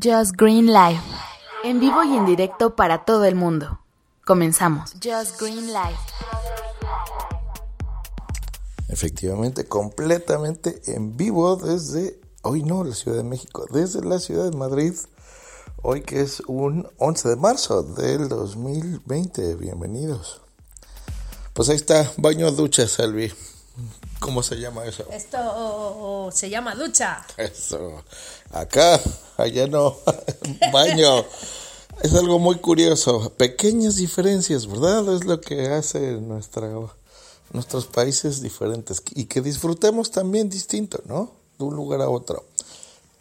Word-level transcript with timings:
Just 0.00 0.36
Green 0.36 0.68
Live. 0.68 1.00
En 1.64 1.78
vivo 1.78 2.02
y 2.02 2.16
en 2.16 2.24
directo 2.24 2.74
para 2.74 3.04
todo 3.04 3.24
el 3.24 3.34
mundo. 3.34 3.80
Comenzamos. 4.24 4.92
Just 4.94 5.38
Green 5.38 5.66
Live. 5.66 5.98
Efectivamente, 8.88 9.66
completamente 9.66 10.80
en 10.86 11.16
vivo 11.16 11.56
desde, 11.56 12.18
hoy 12.42 12.62
no, 12.62 12.84
la 12.84 12.94
Ciudad 12.94 13.18
de 13.18 13.22
México, 13.22 13.66
desde 13.70 14.02
la 14.02 14.18
Ciudad 14.18 14.50
de 14.50 14.56
Madrid, 14.56 14.94
hoy 15.82 16.00
que 16.02 16.22
es 16.22 16.40
un 16.46 16.88
11 16.98 17.28
de 17.28 17.36
marzo 17.36 17.82
del 17.82 18.28
2020. 18.28 19.56
Bienvenidos. 19.56 20.40
Pues 21.52 21.68
ahí 21.68 21.76
está, 21.76 22.10
baño 22.16 22.50
ducha, 22.50 22.88
Salvi. 22.88 23.30
¿Cómo 24.20 24.42
se 24.42 24.56
llama 24.56 24.84
eso? 24.84 25.04
Esto 25.10 26.30
se 26.32 26.48
llama 26.48 26.74
ducha. 26.74 27.26
Eso. 27.36 28.04
Acá, 28.52 29.00
allá 29.36 29.66
no. 29.66 29.96
baño. 30.72 31.24
Es 32.02 32.14
algo 32.14 32.38
muy 32.38 32.56
curioso. 32.56 33.32
Pequeñas 33.36 33.96
diferencias, 33.96 34.66
¿verdad? 34.66 35.14
Es 35.14 35.24
lo 35.24 35.40
que 35.40 35.68
hace 35.68 36.12
nuestra, 36.20 36.70
nuestros 37.52 37.86
países 37.86 38.42
diferentes. 38.42 39.02
Y 39.14 39.26
que 39.26 39.40
disfrutemos 39.40 40.10
también 40.10 40.48
distinto, 40.48 41.00
¿no? 41.06 41.30
De 41.58 41.64
un 41.64 41.76
lugar 41.76 42.00
a 42.00 42.08
otro. 42.08 42.44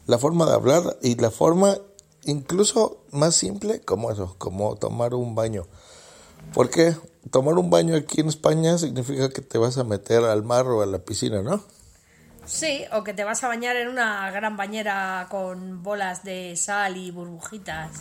La 0.07 0.17
forma 0.17 0.45
de 0.45 0.53
hablar 0.53 0.97
y 1.01 1.15
la 1.15 1.31
forma 1.31 1.77
incluso 2.25 2.97
más 3.11 3.35
simple 3.35 3.81
como 3.81 4.11
eso, 4.11 4.35
como 4.37 4.75
tomar 4.75 5.13
un 5.13 5.35
baño. 5.35 5.65
¿Por 6.53 6.69
qué? 6.69 6.95
tomar 7.29 7.57
un 7.57 7.69
baño 7.69 7.95
aquí 7.95 8.21
en 8.21 8.29
España 8.29 8.77
significa 8.77 9.29
que 9.29 9.41
te 9.41 9.57
vas 9.57 9.77
a 9.77 9.83
meter 9.83 10.23
al 10.23 10.43
mar 10.43 10.67
o 10.67 10.81
a 10.81 10.85
la 10.85 10.99
piscina, 10.99 11.41
¿no? 11.41 11.61
Sí, 12.45 12.85
o 12.93 13.03
que 13.03 13.13
te 13.13 13.23
vas 13.23 13.43
a 13.43 13.47
bañar 13.47 13.75
en 13.75 13.87
una 13.87 14.29
gran 14.31 14.57
bañera 14.57 15.27
con 15.29 15.83
bolas 15.83 16.23
de 16.23 16.55
sal 16.57 16.97
y 16.97 17.11
burbujitas. 17.11 17.91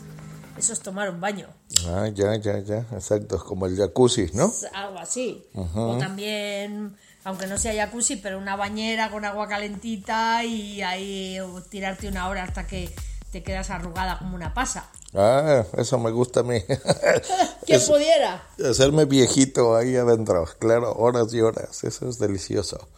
Eso 0.58 0.72
es 0.72 0.80
tomar 0.80 1.08
un 1.10 1.20
baño. 1.20 1.48
Ah, 1.86 2.08
ya, 2.12 2.36
ya, 2.36 2.58
ya, 2.58 2.84
exacto, 2.92 3.42
como 3.44 3.66
el 3.66 3.76
jacuzzi, 3.76 4.30
¿no? 4.34 4.52
Algo 4.74 4.98
así. 4.98 5.42
O 5.54 5.96
también, 5.98 6.96
aunque 7.24 7.46
no 7.46 7.56
sea 7.58 7.74
jacuzzi, 7.74 8.16
pero 8.16 8.38
una 8.38 8.56
bañera 8.56 9.10
con 9.10 9.24
agua 9.24 9.48
calentita 9.48 10.44
y 10.44 10.82
ahí 10.82 11.38
tirarte 11.70 12.08
una 12.08 12.28
hora 12.28 12.42
hasta 12.42 12.66
que 12.66 12.94
te 13.30 13.42
quedas 13.42 13.70
arrugada 13.70 14.18
como 14.18 14.34
una 14.34 14.52
pasa. 14.52 14.90
Ah, 15.14 15.64
eso 15.76 15.98
me 15.98 16.10
gusta 16.10 16.40
a 16.40 16.42
mí. 16.42 16.62
¿Quién 17.66 17.80
pudiera? 17.86 18.42
Hacerme 18.68 19.04
viejito 19.04 19.76
ahí 19.76 19.96
adentro, 19.96 20.46
claro, 20.58 20.92
horas 20.94 21.32
y 21.32 21.40
horas, 21.40 21.84
eso 21.84 22.08
es 22.08 22.18
delicioso. 22.18 22.88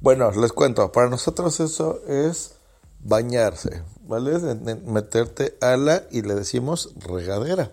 Bueno, 0.00 0.30
les 0.30 0.52
cuento, 0.52 0.92
para 0.92 1.08
nosotros 1.08 1.60
eso 1.60 2.00
es 2.06 2.54
bañarse, 3.00 3.82
¿vale? 4.02 4.38
Meterte 4.86 5.56
a 5.60 5.76
la, 5.76 6.04
y 6.10 6.22
le 6.22 6.34
decimos 6.34 6.94
regadera. 6.96 7.72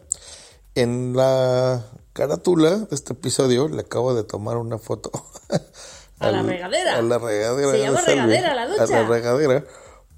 En 0.74 1.16
la 1.16 1.86
carátula 2.14 2.78
de 2.78 2.96
este 2.96 3.14
episodio 3.14 3.68
le 3.68 3.82
acabo 3.82 4.14
de 4.14 4.24
tomar 4.24 4.58
una 4.58 4.78
foto. 4.78 5.12
¿A 6.20 6.32
la 6.32 6.42
regadera? 6.42 6.98
A 6.98 7.02
la 7.02 7.18
regadera. 7.18 7.72
Se 7.72 7.84
llama 7.84 8.02
regadera 8.02 8.56
la 8.56 8.68
ducha. 8.68 8.84
A 8.84 8.88
la 8.88 9.04
regadera 9.08 9.66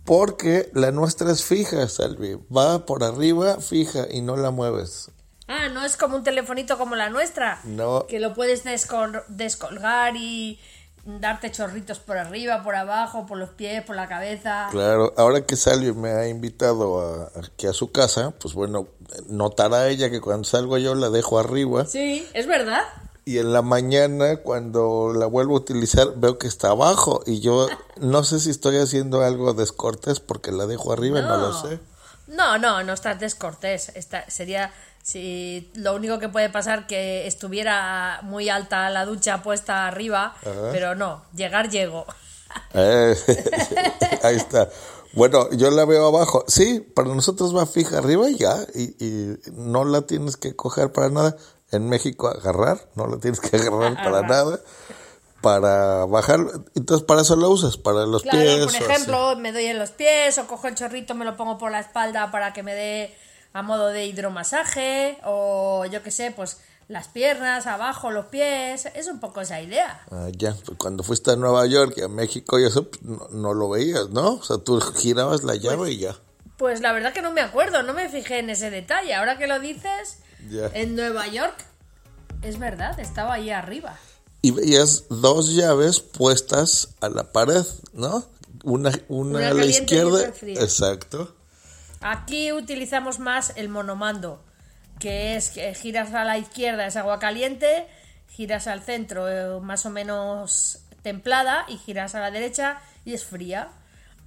porque 0.08 0.70
la 0.74 0.92
nuestra 0.92 1.30
es 1.34 1.44
fija, 1.44 1.86
Salvi. 1.90 2.40
Va 2.56 2.86
por 2.86 3.04
arriba 3.04 3.60
fija 3.60 4.08
y 4.10 4.22
no 4.22 4.38
la 4.38 4.52
mueves. 4.52 5.12
Ah, 5.50 5.68
no 5.68 5.84
es 5.84 5.98
como 5.98 6.16
un 6.16 6.24
telefonito 6.24 6.78
como 6.78 6.96
la 6.96 7.10
nuestra. 7.10 7.60
No. 7.66 8.06
Que 8.08 8.22
lo 8.22 8.34
puedes 8.34 8.64
descolgar 8.64 10.16
y 10.16 10.62
darte 11.08 11.52
chorritos 11.52 12.00
por 12.00 12.18
arriba, 12.18 12.64
por 12.64 12.76
abajo, 12.76 13.26
por 13.26 13.38
los 13.38 13.50
pies, 13.50 13.84
por 13.84 13.96
la 13.96 14.08
cabeza. 14.08 14.68
Claro, 14.72 15.14
ahora 15.18 15.46
que 15.46 15.56
Salvi 15.56 15.94
me 15.94 16.12
ha 16.12 16.28
invitado 16.28 17.00
a, 17.00 17.32
aquí 17.40 17.66
a 17.68 17.74
su 17.74 17.92
casa, 17.92 18.32
pues 18.32 18.54
bueno, 18.54 18.88
notará 19.28 19.88
ella 19.88 20.10
que 20.10 20.22
cuando 20.22 20.44
salgo 20.44 20.78
yo 20.78 20.96
la 20.96 21.10
dejo 21.10 21.40
arriba. 21.40 21.86
Sí, 21.86 22.28
es 22.34 22.46
verdad 22.46 22.84
y 23.28 23.40
en 23.40 23.52
la 23.52 23.62
mañana 23.62 24.38
cuando 24.38 25.12
la 25.14 25.26
vuelvo 25.26 25.56
a 25.56 25.60
utilizar 25.60 26.14
veo 26.16 26.38
que 26.38 26.48
está 26.48 26.70
abajo 26.70 27.24
y 27.26 27.42
yo 27.42 27.68
no 27.98 28.24
sé 28.24 28.40
si 28.40 28.50
estoy 28.50 28.78
haciendo 28.78 29.22
algo 29.22 29.54
descortés 29.54 30.22
porque 30.22 30.54
la 30.54 30.66
dejo 30.66 30.94
arriba, 30.94 31.22
no, 31.22 31.36
lo 31.36 31.62
sé. 31.62 31.78
No, 32.28 32.58
no, 32.58 32.84
no 32.84 32.94
estás 32.94 33.20
descortés. 33.20 33.92
sería 34.30 34.72
si 35.08 35.72
lo 35.74 35.96
único 35.96 36.20
que 36.20 36.28
puede 36.28 36.50
pasar 36.50 36.86
que 36.86 37.28
estuviera 37.28 38.20
muy 38.24 38.50
alta 38.50 38.90
la 38.90 39.06
ducha 39.06 39.42
puesta 39.42 39.88
arriba, 39.88 40.36
pero 40.74 40.96
no, 40.96 41.24
llegar 41.34 41.70
llego. 41.70 42.06
Eh, 42.74 43.16
ahí 44.24 44.36
está. 44.36 44.70
Bueno, 45.14 45.50
yo 45.52 45.72
la 45.72 45.86
veo 45.86 46.08
abajo. 46.08 46.44
Sí, 46.48 46.82
para 46.94 47.08
nosotros 47.08 47.56
va 47.56 47.66
fija 47.66 48.00
arriba 48.00 48.30
y 48.30 48.36
ya, 48.36 48.58
y, 48.76 49.04
y 49.04 49.38
no 49.54 49.86
la 49.86 50.02
tienes 50.02 50.36
que 50.36 50.58
coger 50.58 50.92
para 50.92 51.08
nada 51.08 51.38
en 51.72 51.88
México 51.88 52.28
agarrar, 52.28 52.90
no 52.96 53.08
lo 53.08 53.18
tienes 53.18 53.40
que 53.40 53.56
agarrar 53.56 53.96
para 54.04 54.22
nada, 54.24 54.60
para 55.40 56.06
bajar, 56.06 56.42
entonces 56.76 57.08
para 57.08 57.22
eso 57.22 57.38
lo 57.38 57.50
usas, 57.50 57.78
para 57.78 58.06
los 58.06 58.24
pies. 58.24 58.66
Por 58.66 58.76
ejemplo, 58.76 59.38
me 59.38 59.54
doy 59.54 59.68
en 59.68 59.80
los 59.80 59.92
pies 59.92 60.38
o 60.38 60.48
cojo 60.48 60.68
el 60.68 60.76
chorrito, 60.76 61.16
me 61.16 61.24
lo 61.24 61.38
pongo 61.38 61.58
por 61.58 61.72
la 61.72 61.80
espalda 61.80 62.30
para 62.30 62.52
que 62.52 62.62
me 62.62 62.74
dé 62.76 63.27
a 63.54 63.62
modo 63.62 63.88
de 63.88 64.06
hidromasaje 64.06 65.18
o 65.24 65.86
yo 65.86 66.04
qué 66.04 66.12
sé, 66.12 66.32
pues 66.32 66.58
las 66.88 67.10
piernas, 67.10 67.68
abajo, 67.68 68.12
los 68.12 68.28
pies, 68.28 68.88
es 68.96 69.08
un 69.08 69.20
poco 69.20 69.42
esa 69.42 69.62
idea. 69.62 70.02
Ah, 70.10 70.30
ya, 70.32 70.56
pues 70.66 70.78
cuando 70.78 71.04
fuiste 71.04 71.32
a 71.32 71.36
Nueva 71.36 71.66
York 71.66 71.94
y 71.98 72.02
a 72.02 72.08
México 72.08 72.60
y 72.60 72.66
eso, 72.66 72.90
pues, 72.90 73.02
no, 73.32 73.54
lo 73.54 73.70
veías, 73.70 74.10
¿no? 74.10 74.36
O 74.36 74.44
sea, 74.44 74.58
tú 74.58 74.80
girabas 74.80 75.44
la 75.44 75.56
llave 75.56 75.78
pues 75.78 75.92
y 75.92 75.98
ya. 75.98 76.16
Pues 76.58 76.82
la 76.82 76.94
verdad 76.94 77.14
que 77.14 77.22
no 77.22 77.32
me 77.32 77.42
acuerdo, 77.42 77.84
no 77.84 77.94
me 77.94 78.10
fijé 78.10 78.40
en 78.40 78.50
ese 78.50 78.72
detalle. 78.72 79.14
Ahora 79.14 79.38
que 79.38 79.48
lo 79.48 79.60
dices, 79.60 80.20
en 80.74 80.96
Nueva 80.96 81.28
York, 81.28 81.56
es 82.42 82.58
verdad, 82.58 83.00
estaba 83.00 83.34
ahí 83.34 83.50
arriba. 83.50 83.98
Y 84.42 84.52
veías 84.52 85.06
dos 85.10 85.54
llaves 85.54 86.00
puestas 86.00 86.96
a 87.02 87.10
la 87.10 87.32
pared, 87.32 87.66
¿no? 87.94 88.26
Una, 88.64 88.92
una, 89.08 89.50
a 89.50 89.54
la 89.54 89.66
izquierda. 89.66 90.34
Exacto. 90.42 91.36
Aquí 92.02 92.52
utilizamos 92.52 93.20
más 93.20 93.54
el 93.56 93.70
monomando, 93.70 94.44
que 95.00 95.36
es 95.36 95.50
que 95.50 95.74
giras 95.74 96.14
a 96.14 96.24
la 96.24 96.38
izquierda 96.38 96.86
es 96.86 96.96
agua 96.96 97.20
caliente, 97.20 97.88
giras 98.30 98.68
al 98.68 98.82
centro 98.82 99.28
eh, 99.30 99.60
más 99.62 99.86
o 99.86 99.90
menos 99.90 100.84
templada 101.02 101.66
y 101.68 101.78
giras 101.78 102.16
a 102.16 102.20
la 102.20 102.32
derecha 102.32 102.80
y 103.06 103.14
es 103.14 103.26
fría. 103.26 103.70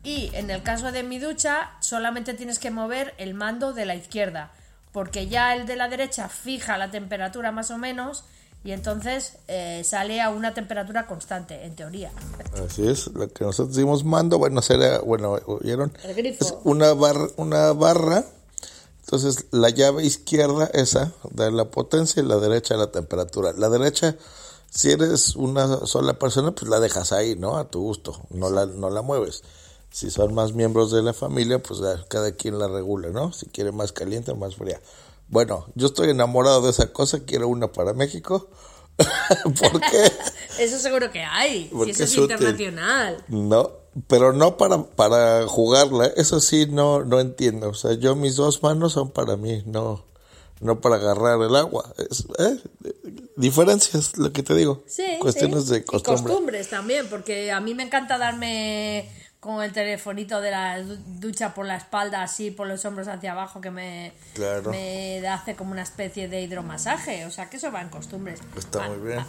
Y 0.02 0.30
en 0.34 0.50
el 0.50 0.62
caso 0.62 0.92
de 0.92 1.02
mi 1.02 1.18
ducha 1.18 1.72
solamente 1.80 2.34
tienes 2.34 2.58
que 2.58 2.70
mover 2.70 3.14
el 3.18 3.34
mando 3.34 3.72
de 3.72 3.84
la 3.84 3.94
izquierda 3.94 4.50
porque 4.92 5.28
ya 5.28 5.54
el 5.54 5.66
de 5.66 5.76
la 5.76 5.88
derecha 5.88 6.28
fija 6.28 6.78
la 6.78 6.90
temperatura 6.90 7.52
más 7.52 7.70
o 7.70 7.78
menos 7.78 8.24
y 8.62 8.72
entonces 8.72 9.38
eh, 9.48 9.82
sale 9.84 10.20
a 10.20 10.30
una 10.30 10.52
temperatura 10.52 11.06
constante, 11.06 11.64
en 11.64 11.74
teoría. 11.74 12.12
Así 12.64 12.86
es, 12.86 13.06
lo 13.08 13.28
que 13.28 13.44
nosotros 13.44 13.74
decimos 13.74 14.04
mando, 14.04 14.38
bueno, 14.38 14.60
será, 14.62 15.00
bueno, 15.00 15.38
¿vieron? 15.62 15.92
El 16.04 16.14
grifo. 16.14 16.44
Es 16.44 16.54
una, 16.64 16.92
barra, 16.92 17.28
una 17.36 17.72
barra, 17.72 18.24
entonces 19.00 19.46
la 19.50 19.70
llave 19.70 20.04
izquierda, 20.04 20.70
esa, 20.74 21.12
da 21.30 21.50
la 21.50 21.70
potencia 21.70 22.22
y 22.22 22.26
la 22.26 22.36
derecha 22.36 22.76
la 22.76 22.90
temperatura. 22.90 23.52
La 23.56 23.70
derecha, 23.70 24.16
si 24.70 24.90
eres 24.90 25.36
una 25.36 25.86
sola 25.86 26.18
persona, 26.18 26.52
pues 26.52 26.70
la 26.70 26.80
dejas 26.80 27.12
ahí, 27.12 27.36
¿no? 27.36 27.56
A 27.56 27.70
tu 27.70 27.80
gusto, 27.80 28.20
no, 28.30 28.50
la, 28.50 28.66
no 28.66 28.90
la 28.90 29.02
mueves 29.02 29.42
si 29.90 30.10
son 30.10 30.34
más 30.34 30.52
miembros 30.52 30.92
de 30.92 31.02
la 31.02 31.12
familia, 31.12 31.60
pues 31.60 31.80
cada 32.08 32.32
quien 32.32 32.58
la 32.58 32.68
regula, 32.68 33.08
¿no? 33.08 33.32
Si 33.32 33.46
quiere 33.46 33.72
más 33.72 33.92
caliente 33.92 34.30
o 34.30 34.36
más 34.36 34.54
fría. 34.54 34.80
Bueno, 35.30 35.66
yo 35.76 35.86
estoy 35.86 36.10
enamorado 36.10 36.60
de 36.62 36.70
esa 36.70 36.92
cosa, 36.92 37.20
quiero 37.24 37.46
una 37.46 37.70
para 37.70 37.94
México. 37.94 38.48
¿Por 39.44 39.80
qué? 39.80 40.12
eso 40.58 40.78
seguro 40.78 41.12
que 41.12 41.22
hay, 41.22 41.70
si 41.84 41.90
eso 41.90 42.02
es, 42.02 42.16
internacional. 42.16 43.24
No, 43.28 43.70
pero 44.08 44.32
no 44.32 44.56
para, 44.56 44.82
para 44.82 45.46
jugarla, 45.46 46.06
eso 46.16 46.40
sí 46.40 46.66
no, 46.68 47.04
no 47.04 47.20
entiendo. 47.20 47.68
O 47.68 47.74
sea, 47.74 47.92
yo 47.92 48.16
mis 48.16 48.34
dos 48.34 48.64
manos 48.64 48.94
son 48.94 49.12
para 49.12 49.36
mí, 49.36 49.62
no, 49.66 50.04
no 50.60 50.80
para 50.80 50.96
agarrar 50.96 51.40
el 51.40 51.54
agua. 51.54 51.94
Es, 52.10 52.26
¿eh? 52.40 52.58
Diferencias, 53.36 54.18
lo 54.18 54.32
que 54.32 54.42
te 54.42 54.56
digo. 54.56 54.82
Sí, 54.86 55.04
Cuestiones 55.20 55.68
de 55.68 55.84
costumbre. 55.84 56.22
Y 56.22 56.26
costumbres 56.26 56.68
también, 56.68 57.06
porque 57.08 57.52
a 57.52 57.60
mí 57.60 57.74
me 57.74 57.84
encanta 57.84 58.18
darme 58.18 59.08
con 59.40 59.62
el 59.62 59.72
telefonito 59.72 60.42
de 60.42 60.50
la 60.50 60.82
ducha 60.82 61.54
por 61.54 61.66
la 61.66 61.76
espalda, 61.76 62.22
así 62.22 62.50
por 62.50 62.68
los 62.68 62.84
hombros 62.84 63.08
hacia 63.08 63.32
abajo, 63.32 63.62
que 63.62 63.70
me, 63.70 64.12
me 64.70 65.26
hace 65.26 65.56
como 65.56 65.72
una 65.72 65.82
especie 65.82 66.28
de 66.28 66.42
hidromasaje. 66.42 67.24
O 67.24 67.30
sea, 67.30 67.48
que 67.48 67.56
eso 67.56 67.72
va 67.72 67.80
en 67.80 67.88
costumbres. 67.88 68.40
Está 68.56 68.86
muy 68.88 68.98
bien. 68.98 69.24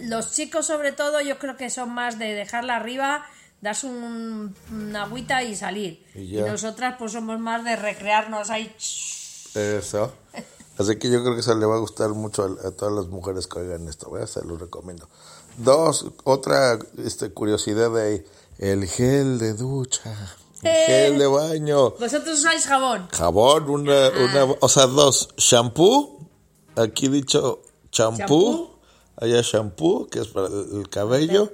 Los 0.00 0.32
chicos, 0.32 0.66
sobre 0.66 0.92
todo, 0.92 1.20
yo 1.22 1.38
creo 1.38 1.56
que 1.56 1.70
son 1.70 1.90
más 1.90 2.18
de 2.18 2.34
dejarla 2.34 2.76
arriba, 2.76 3.24
darse 3.62 3.86
un, 3.86 4.54
una 4.70 5.04
agüita 5.04 5.42
y 5.42 5.56
salir. 5.56 6.04
Y, 6.14 6.36
nosotras, 6.42 6.96
pues 6.98 7.12
somos 7.12 7.40
más 7.40 7.64
de 7.64 7.76
recrearnos 7.76 8.50
ahí. 8.50 8.74
Eso. 9.54 10.12
Así 10.76 10.96
que 10.98 11.08
yo 11.08 11.22
creo 11.22 11.34
que 11.34 11.40
eso 11.40 11.54
le 11.54 11.64
va 11.64 11.76
a 11.76 11.78
gustar 11.78 12.10
mucho 12.10 12.58
a, 12.64 12.70
todas 12.72 12.92
las 12.92 13.06
mujeres 13.06 13.46
que 13.46 13.60
oigan 13.60 13.88
esto, 13.88 14.10
¿verdad? 14.10 14.26
se 14.26 14.44
lo 14.44 14.58
recomiendo. 14.58 15.08
Dos, 15.56 16.06
otra 16.24 16.78
este, 16.98 17.30
curiosidad 17.30 17.92
de 17.92 18.02
ahí 18.02 18.24
el 18.58 18.86
gel 18.86 19.38
de 19.38 19.54
ducha. 19.54 20.36
Gel 20.62 21.18
de 21.18 21.26
baño. 21.26 21.90
Vosotros 21.90 22.38
usáis 22.38 22.66
jabón. 22.66 23.08
Jabón, 23.12 23.68
una, 23.68 24.08
una, 24.08 24.54
o 24.60 24.68
sea, 24.68 24.86
dos. 24.86 25.28
Shampoo, 25.36 26.26
aquí 26.76 27.08
dicho 27.08 27.60
champú, 27.90 28.70
allá 29.16 29.42
shampoo, 29.42 30.08
que 30.08 30.20
es 30.20 30.28
para 30.28 30.46
el 30.48 30.68
el 30.72 30.88
cabello, 30.88 31.52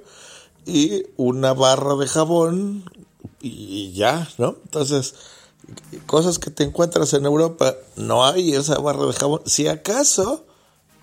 y 0.65 1.03
una 1.17 1.53
barra 1.53 1.95
de 1.95 2.07
jabón, 2.07 2.85
y 3.41 3.91
ya, 3.93 4.27
¿no? 4.37 4.55
Entonces, 4.63 5.15
cosas 6.05 6.39
que 6.39 6.49
te 6.49 6.63
encuentras 6.63 7.13
en 7.13 7.25
Europa, 7.25 7.75
no 7.95 8.25
hay 8.25 8.55
esa 8.55 8.79
barra 8.79 9.05
de 9.05 9.13
jabón. 9.13 9.41
Si 9.45 9.67
acaso, 9.67 10.45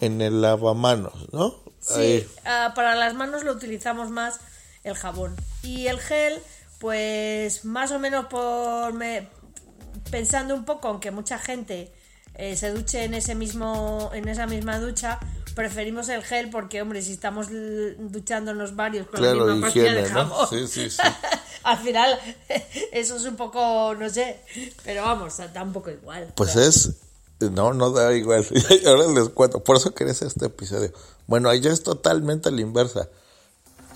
en 0.00 0.20
el 0.20 0.40
lavamanos, 0.40 1.32
¿no? 1.32 1.54
Sí, 1.80 2.26
ah, 2.44 2.72
para 2.74 2.94
las 2.94 3.14
manos 3.14 3.44
lo 3.44 3.52
utilizamos 3.52 4.10
más 4.10 4.40
el 4.88 4.96
jabón. 4.96 5.36
Y 5.62 5.86
el 5.86 5.98
gel, 6.00 6.40
pues 6.78 7.64
más 7.64 7.90
o 7.92 7.98
menos 7.98 8.26
por 8.26 8.92
me- 8.94 9.28
pensando 10.10 10.54
un 10.54 10.64
poco, 10.64 10.88
aunque 10.88 11.10
mucha 11.10 11.38
gente 11.38 11.92
eh, 12.34 12.56
se 12.56 12.70
duche 12.72 13.04
en 13.04 13.14
ese 13.14 13.34
mismo, 13.34 14.10
en 14.14 14.28
esa 14.28 14.46
misma 14.46 14.78
ducha, 14.78 15.18
preferimos 15.54 16.08
el 16.08 16.22
gel 16.22 16.50
porque, 16.50 16.80
hombre, 16.80 17.02
si 17.02 17.12
estamos 17.12 17.48
duchándonos 17.98 18.76
varios 18.76 19.06
con 19.08 19.18
Claro, 19.20 19.46
la 19.46 19.52
misma 19.54 19.66
pastilla 19.66 19.92
de 19.92 20.00
higiene, 20.02 20.14
¿no? 20.14 20.28
jabón, 20.30 20.48
Sí, 20.48 20.66
sí, 20.68 20.90
sí. 20.90 21.02
al 21.64 21.78
final 21.78 22.18
eso 22.92 23.16
es 23.16 23.24
un 23.24 23.36
poco, 23.36 23.94
no 23.98 24.08
sé, 24.08 24.40
pero 24.84 25.02
vamos, 25.02 25.36
da 25.52 25.62
un 25.62 25.72
poco 25.72 25.90
igual. 25.90 26.32
Pues 26.36 26.54
es, 26.54 26.90
no, 27.40 27.74
no 27.74 27.90
da 27.90 28.14
igual. 28.14 28.46
Ahora 28.86 29.08
les 29.12 29.28
cuento, 29.30 29.62
por 29.64 29.76
eso 29.76 29.92
quería 29.94 30.12
hacer 30.12 30.28
este 30.28 30.46
episodio. 30.46 30.92
Bueno, 31.26 31.48
allá 31.50 31.72
es 31.72 31.82
totalmente 31.82 32.48
a 32.48 32.52
la 32.52 32.60
inversa. 32.60 33.08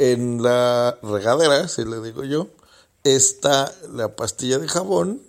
En 0.04 0.42
la 0.42 0.98
regadera, 1.00 1.68
si 1.68 1.84
le 1.84 2.00
digo 2.00 2.24
yo, 2.24 2.48
está 3.04 3.72
la 3.88 4.16
pastilla 4.16 4.58
de 4.58 4.66
jabón 4.66 5.22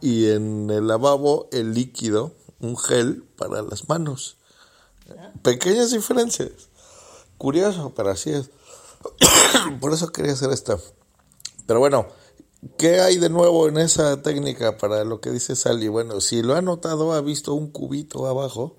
y 0.00 0.30
en 0.30 0.70
el 0.70 0.86
lavabo 0.86 1.48
el 1.50 1.74
líquido, 1.74 2.30
un 2.60 2.76
gel 2.76 3.24
para 3.36 3.62
las 3.62 3.88
manos. 3.88 4.36
Pequeñas 5.42 5.90
diferencias. 5.90 6.52
Curioso, 7.38 7.92
pero 7.96 8.10
así 8.10 8.30
es. 8.30 8.50
por 9.80 9.92
eso 9.92 10.12
quería 10.12 10.34
hacer 10.34 10.52
esto. 10.52 10.80
Pero 11.66 11.80
bueno, 11.80 12.06
¿qué 12.78 13.00
hay 13.00 13.18
de 13.18 13.30
nuevo 13.30 13.66
en 13.66 13.78
esa 13.78 14.22
técnica 14.22 14.78
para 14.78 15.02
lo 15.02 15.20
que 15.20 15.30
dice 15.30 15.56
Sally? 15.56 15.88
Bueno, 15.88 16.20
si 16.20 16.40
lo 16.40 16.54
ha 16.54 16.62
notado, 16.62 17.14
ha 17.14 17.20
visto 17.20 17.52
un 17.52 17.72
cubito 17.72 18.28
abajo, 18.28 18.76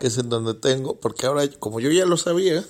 que 0.00 0.08
es 0.08 0.18
en 0.18 0.28
donde 0.30 0.54
tengo, 0.54 0.98
porque 0.98 1.26
ahora, 1.26 1.46
como 1.60 1.78
yo 1.78 1.90
ya 1.90 2.06
lo 2.06 2.16
sabía, 2.16 2.64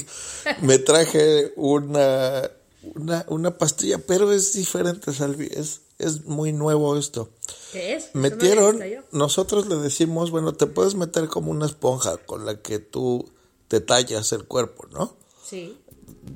me 0.62 0.78
traje 0.78 1.52
una, 1.56 2.50
una, 2.94 3.24
una 3.28 3.58
pastilla, 3.58 3.98
pero 3.98 4.32
es 4.32 4.54
diferente, 4.54 5.12
Salvi, 5.12 5.48
es, 5.52 5.82
es 5.98 6.24
muy 6.24 6.52
nuevo 6.52 6.96
esto. 6.96 7.28
¿Qué 7.72 7.94
es? 7.94 8.10
No 8.14 8.22
Metieron, 8.22 8.80
nosotros 9.12 9.68
le 9.68 9.76
decimos, 9.76 10.30
bueno, 10.30 10.54
te 10.54 10.66
puedes 10.66 10.94
meter 10.94 11.28
como 11.28 11.50
una 11.50 11.66
esponja 11.66 12.16
con 12.16 12.46
la 12.46 12.60
que 12.60 12.78
tú 12.78 13.30
te 13.68 13.80
tallas 13.80 14.32
el 14.32 14.44
cuerpo, 14.44 14.86
¿no? 14.90 15.14
Sí, 15.44 15.76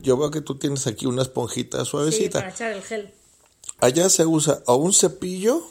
Yo 0.03 0.17
veo 0.17 0.31
que 0.31 0.43
tú 0.43 0.59
tienes 0.59 0.87
aquí 0.87 1.07
una 1.07 1.23
esponjita 1.23 1.83
sí, 1.85 1.91
suavecita. 1.91 2.41
para 2.41 2.51
echar 2.51 2.73
el 2.73 2.83
gel. 2.83 3.13
Allá 3.81 4.09
se 4.11 4.27
usa 4.27 4.63
o 4.67 4.77
un 4.77 4.93
cepillo 4.93 5.67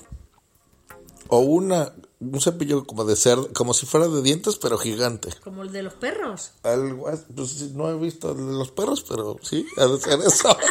o 1.27 1.39
una 1.39 1.93
un 2.33 2.41
cepillo 2.41 2.85
como 2.85 3.05
de 3.05 3.15
cerdo, 3.15 3.49
como 3.53 3.73
si 3.73 3.85
fuera 3.85 4.07
de 4.07 4.21
dientes, 4.21 4.57
pero 4.57 4.77
gigante. 4.77 5.29
Como 5.43 5.63
el 5.63 5.71
de 5.71 5.83
los 5.83 5.93
perros. 5.93 6.51
Algo, 6.63 7.09
pues 7.35 7.61
no 7.73 7.89
he 7.89 7.95
visto 7.97 8.31
el 8.31 8.37
de 8.37 8.53
los 8.53 8.71
perros, 8.71 9.03
pero 9.07 9.37
sí, 9.41 9.65
ha 9.77 9.85
de 9.85 9.99
ser 9.99 10.19
eso. 10.21 10.57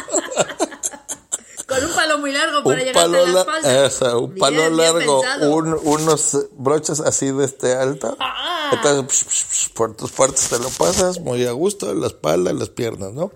Con 1.67 1.83
un 1.83 1.93
palo 1.95 2.19
muy 2.19 2.31
largo 2.31 2.63
para 2.63 2.75
un 2.75 2.79
llegar 2.85 2.93
palo, 2.93 3.17
a 3.23 3.27
la 3.27 3.39
espalda. 3.39 4.17
un 4.17 4.27
Bien, 4.35 4.39
palo 4.39 4.57
bien 4.57 4.77
largo, 4.77 5.21
un- 5.49 5.79
unos 5.83 6.37
broches 6.51 6.99
así 6.99 7.31
de 7.31 7.43
este 7.45 7.73
alto. 7.73 8.15
Ah. 8.19 8.69
Entonces, 8.71 9.03
psh, 9.11 9.25
psh, 9.27 9.45
psh, 9.49 9.73
por 9.73 9.95
tus 9.95 10.11
partes 10.11 10.47
te 10.49 10.59
lo 10.59 10.69
pasas 10.69 11.19
muy 11.19 11.43
a 11.47 11.51
gusto, 11.53 11.91
la 11.95 12.05
espalda, 12.07 12.53
las 12.53 12.69
piernas, 12.69 13.13
¿no? 13.13 13.31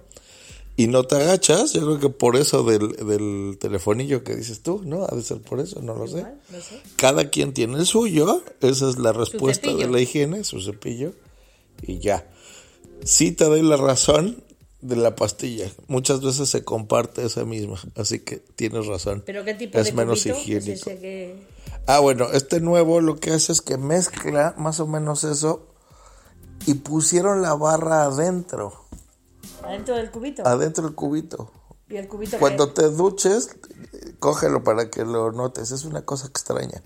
Y 0.79 0.87
no 0.87 1.03
te 1.03 1.15
agachas, 1.17 1.73
yo 1.73 1.81
creo 1.81 1.99
que 1.99 2.09
por 2.09 2.37
eso 2.37 2.63
del, 2.63 2.93
del 3.05 3.57
telefonillo 3.59 4.23
que 4.23 4.33
dices 4.35 4.61
tú, 4.63 4.81
¿no? 4.85 5.03
Ha 5.03 5.13
de 5.13 5.21
ser 5.23 5.41
por 5.41 5.59
eso, 5.59 5.81
no 5.81 5.93
lo 5.93 6.07
sé. 6.07 6.19
Igual, 6.19 6.39
no 6.51 6.61
sé. 6.61 6.81
Cada 6.95 7.29
quien 7.29 7.53
tiene 7.53 7.77
el 7.79 7.85
suyo, 7.85 8.41
esa 8.61 8.87
es 8.89 8.97
la 8.97 9.11
respuesta 9.11 9.73
de 9.73 9.89
la 9.89 9.99
higiene, 9.99 10.45
su 10.45 10.61
cepillo, 10.61 11.11
y 11.81 11.99
ya. 11.99 12.25
Sí 13.03 13.33
te 13.33 13.43
doy 13.43 13.61
la 13.61 13.75
razón 13.75 14.41
de 14.79 14.95
la 14.95 15.17
pastilla. 15.17 15.69
Muchas 15.87 16.21
veces 16.21 16.47
se 16.47 16.63
comparte 16.63 17.25
esa 17.25 17.43
misma, 17.43 17.75
así 17.97 18.19
que 18.19 18.37
tienes 18.37 18.85
razón. 18.87 19.21
¿Pero 19.25 19.43
qué 19.43 19.55
tipo 19.55 19.77
es 19.79 19.87
de 19.87 19.91
menos 19.91 20.23
cubito 20.23 20.37
es 20.39 20.43
higiénico. 20.47 20.89
ese 20.91 20.99
que- 21.01 21.47
Ah, 21.87 21.99
bueno, 21.99 22.29
este 22.31 22.61
nuevo 22.61 23.01
lo 23.01 23.17
que 23.17 23.31
hace 23.31 23.51
es 23.51 23.59
que 23.59 23.77
mezcla 23.77 24.55
más 24.57 24.79
o 24.79 24.87
menos 24.87 25.25
eso 25.25 25.67
y 26.65 26.75
pusieron 26.75 27.41
la 27.41 27.53
barra 27.55 28.03
adentro, 28.05 28.85
¿Adentro 29.69 29.95
del 29.95 30.11
cubito? 30.11 30.47
adentro 30.47 30.83
del 30.85 30.95
cubito. 30.95 31.51
¿Y 31.89 31.97
el 31.97 32.07
cubito 32.07 32.31
qué? 32.31 32.39
Cuando 32.39 32.73
te 32.73 32.89
duches, 32.89 33.49
cógelo 34.19 34.63
para 34.63 34.89
que 34.89 35.05
lo 35.05 35.31
notes. 35.31 35.71
Es 35.71 35.85
una 35.85 36.03
cosa 36.03 36.27
extraña. 36.27 36.81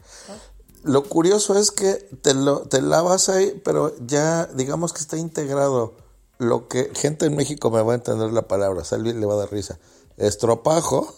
Lo 0.84 1.04
curioso 1.04 1.58
es 1.58 1.72
que 1.72 1.94
te, 1.94 2.34
lo, 2.34 2.64
te 2.64 2.82
lavas 2.82 3.30
ahí, 3.30 3.62
pero 3.64 3.96
ya 4.06 4.48
digamos 4.48 4.92
que 4.92 5.00
está 5.00 5.18
integrado. 5.18 5.96
Lo 6.40 6.68
que 6.68 6.92
gente 6.94 7.26
en 7.26 7.36
México 7.38 7.72
me 7.72 7.82
va 7.82 7.94
a 7.94 7.96
entender 7.96 8.34
la 8.34 8.48
palabra, 8.48 8.84
Salvi 8.84 9.14
le 9.14 9.26
va 9.26 9.36
a 9.36 9.38
dar 9.38 9.52
risa. 9.52 9.80
Estropajo. 10.18 11.16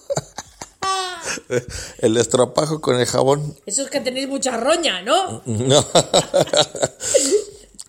el 1.99 2.17
estropajo 2.17 2.81
con 2.81 2.99
el 2.99 3.07
jabón. 3.07 3.55
Eso 3.65 3.81
es 3.81 3.89
que 3.89 4.01
tenéis 4.01 4.27
mucha 4.27 4.57
roña, 4.57 5.01
¿no? 5.01 5.41
No. 5.45 5.83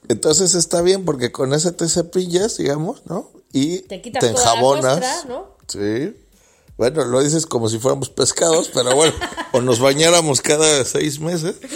Entonces 0.08 0.55
está 0.55 0.82
bien 0.82 1.05
porque 1.05 1.32
con 1.32 1.52
ese 1.52 1.73
te 1.73 1.88
cepillas, 1.88 2.56
digamos, 2.58 3.02
¿no? 3.06 3.31
Y 3.56 3.79
Te 3.82 4.03
quitas 4.03 4.20
te 4.20 4.31
toda 4.31 4.44
la 4.44 4.50
enjabonas. 4.53 4.99
costra, 4.99 5.25
¿no? 5.29 5.56
Sí. 5.67 6.17
Bueno, 6.76 7.05
lo 7.06 7.23
dices 7.23 7.47
como 7.47 7.70
si 7.70 7.79
fuéramos 7.79 8.11
pescados, 8.11 8.70
pero 8.75 8.94
bueno, 8.94 9.14
o 9.53 9.62
nos 9.62 9.81
bañáramos 9.81 10.43
cada 10.43 10.85
seis 10.85 11.20
meses. 11.20 11.56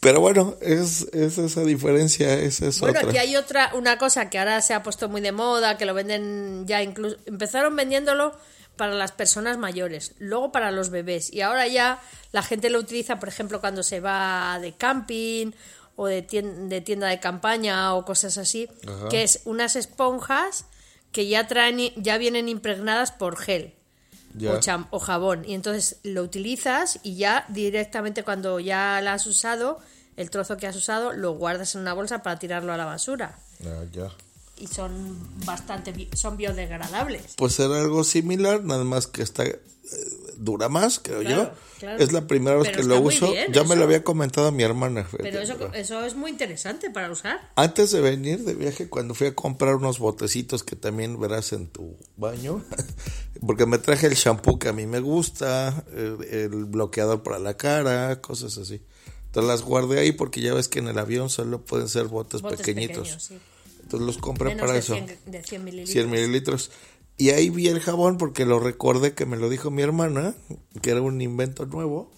Pero 0.00 0.20
bueno, 0.20 0.54
es, 0.60 1.06
es 1.14 1.38
esa 1.38 1.62
diferencia, 1.62 2.34
es 2.34 2.60
Bueno, 2.78 2.98
otra. 2.98 3.08
aquí 3.08 3.16
hay 3.18 3.36
otra, 3.36 3.70
una 3.72 3.96
cosa 3.96 4.28
que 4.28 4.38
ahora 4.38 4.60
se 4.60 4.74
ha 4.74 4.82
puesto 4.82 5.08
muy 5.08 5.22
de 5.22 5.32
moda, 5.32 5.78
que 5.78 5.86
lo 5.86 5.94
venden 5.94 6.66
ya 6.66 6.82
incluso, 6.82 7.16
empezaron 7.24 7.74
vendiéndolo 7.74 8.36
para 8.76 8.92
las 8.92 9.12
personas 9.12 9.56
mayores, 9.56 10.12
luego 10.18 10.52
para 10.52 10.70
los 10.72 10.90
bebés, 10.90 11.32
y 11.32 11.40
ahora 11.40 11.66
ya 11.68 12.02
la 12.32 12.42
gente 12.42 12.68
lo 12.68 12.80
utiliza, 12.80 13.18
por 13.18 13.30
ejemplo, 13.30 13.62
cuando 13.62 13.82
se 13.82 14.00
va 14.00 14.58
de 14.60 14.72
camping 14.74 15.52
o 15.96 16.06
de 16.06 16.22
tienda 16.22 16.66
de, 16.68 16.80
tienda 16.80 17.06
de 17.08 17.20
campaña 17.20 17.94
o 17.94 18.04
cosas 18.04 18.38
así, 18.38 18.68
que 19.10 19.22
es 19.22 19.40
unas 19.44 19.76
esponjas 19.76 20.64
que 21.12 21.28
ya 21.28 21.46
traen, 21.46 21.78
ya 21.96 22.18
vienen 22.18 22.48
impregnadas 22.48 23.12
por 23.12 23.36
gel 23.36 23.72
Ya. 24.36 24.52
o, 24.52 24.60
cham- 24.60 24.88
o 24.90 24.98
jabón. 24.98 25.44
Y 25.46 25.54
entonces 25.54 25.98
lo 26.02 26.22
utilizas 26.22 26.98
y 27.04 27.14
ya 27.16 27.44
directamente 27.48 28.24
cuando 28.24 28.58
ya 28.58 29.00
la 29.00 29.12
has 29.14 29.26
usado, 29.26 29.78
el 30.16 30.30
trozo 30.30 30.56
que 30.56 30.66
has 30.66 30.74
usado, 30.76 31.12
lo 31.12 31.32
guardas 31.34 31.74
en 31.76 31.82
una 31.82 31.92
bolsa 31.94 32.22
para 32.22 32.38
tirarlo 32.38 32.72
a 32.72 32.76
la 32.76 32.84
basura. 32.84 33.38
Ah, 33.64 33.84
ya. 33.92 34.10
Y 34.56 34.66
son 34.68 35.18
bastante, 35.44 36.08
son 36.16 36.36
biodegradables. 36.36 37.34
Pues 37.36 37.58
era 37.60 37.80
algo 37.80 38.02
similar, 38.04 38.62
nada 38.64 38.84
más 38.84 39.06
que 39.08 39.22
está 39.22 39.44
eh, 39.44 39.60
dura 40.38 40.68
más, 40.68 40.98
creo 40.98 41.20
Claro, 41.20 41.44
yo. 41.44 41.50
claro. 41.78 42.02
Es 42.02 42.12
la 42.12 42.26
primera 42.26 42.56
vez 42.56 42.68
Pero 42.68 42.76
que 42.82 42.88
lo 42.88 43.00
uso. 43.00 43.30
bien 43.32 43.52
ya 43.52 43.62
me 43.62 43.68
eso. 43.70 43.76
lo 43.76 43.84
había 43.84 44.02
comentado 44.04 44.50
mi 44.52 44.62
hermana. 44.62 45.06
Pero 45.18 45.40
eso, 45.40 45.56
eso 45.74 46.04
es 46.04 46.14
muy 46.14 46.30
interesante 46.30 46.90
para 46.90 47.10
usar. 47.10 47.50
Antes 47.56 47.90
de 47.92 48.00
venir 48.00 48.40
de 48.44 48.54
viaje, 48.54 48.88
cuando 48.88 49.14
fui 49.14 49.26
a 49.28 49.34
comprar 49.34 49.74
unos 49.76 49.98
botecitos 49.98 50.62
que 50.64 50.76
también 50.76 51.18
verás 51.20 51.52
en 51.52 51.66
tu 51.68 51.96
baño, 52.16 52.62
porque 53.46 53.66
me 53.66 53.78
traje 53.78 54.06
el 54.06 54.14
shampoo 54.14 54.58
que 54.58 54.68
a 54.68 54.72
mí 54.72 54.86
me 54.86 55.00
gusta, 55.00 55.84
el, 55.94 56.24
el 56.30 56.64
bloqueador 56.64 57.22
para 57.22 57.38
la 57.38 57.56
cara, 57.56 58.20
cosas 58.20 58.56
así. 58.58 58.82
Entonces 59.26 59.48
las 59.48 59.62
guardé 59.62 59.98
ahí 59.98 60.12
porque 60.12 60.40
ya 60.40 60.54
ves 60.54 60.68
que 60.68 60.78
en 60.78 60.88
el 60.88 60.98
avión 60.98 61.28
solo 61.28 61.60
pueden 61.64 61.88
ser 61.88 62.04
botes, 62.06 62.40
Botes 62.40 62.58
pequeñitos. 62.60 62.98
pequeños, 63.08 63.22
sí. 63.22 63.38
Entonces 63.82 64.06
los 64.06 64.18
compré 64.18 64.50
Menos 64.50 64.60
para 64.62 64.72
de 64.74 64.78
eso. 64.78 64.94
100, 64.94 65.18
de 65.26 65.42
100 65.42 65.64
mililitros. 65.64 65.90
100 65.92 66.10
mililitros. 66.10 66.70
Y 67.16 67.30
ahí 67.30 67.50
vi 67.50 67.68
el 67.68 67.80
jabón 67.80 68.18
porque 68.18 68.44
lo 68.44 68.58
recordé 68.58 69.14
que 69.14 69.26
me 69.26 69.36
lo 69.36 69.48
dijo 69.48 69.70
mi 69.70 69.82
hermana, 69.82 70.34
que 70.82 70.90
era 70.90 71.00
un 71.00 71.20
invento 71.20 71.66
nuevo. 71.66 72.10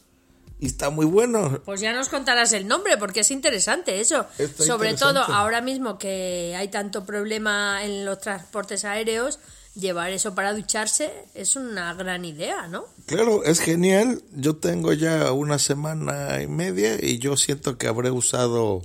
Y 0.59 0.67
está 0.67 0.89
muy 0.89 1.05
bueno. 1.05 1.61
Pues 1.67 1.83
ya 1.83 1.93
nos 1.93 2.09
contarás 2.09 2.55
el 2.55 2.67
nombre, 2.67 2.97
porque 2.97 3.21
es 3.21 3.31
interesante 3.31 4.01
eso. 4.01 4.27
Está 4.39 4.65
Sobre 4.65 4.91
interesante. 4.91 5.21
todo 5.21 5.35
ahora 5.35 5.61
mismo 5.61 5.99
que 5.99 6.55
hay 6.57 6.69
tanto 6.69 7.05
problema 7.05 7.85
en 7.85 8.07
los 8.07 8.21
transportes 8.21 8.87
aéreos, 8.87 9.39
llevar 9.75 10.13
eso 10.13 10.35
para 10.35 10.55
ducharse 10.55 11.13
es 11.35 11.57
una 11.57 11.93
gran 11.93 12.25
idea, 12.25 12.67
¿no? 12.69 12.87
Claro, 13.05 13.45
es 13.45 13.61
genial. 13.61 14.23
Yo 14.33 14.57
tengo 14.57 14.95
ya 14.95 15.31
una 15.33 15.59
semana 15.59 16.41
y 16.43 16.47
media 16.47 16.97
y 16.99 17.19
yo 17.19 17.37
siento 17.37 17.77
que 17.77 17.87
habré 17.87 18.11
usado, 18.11 18.81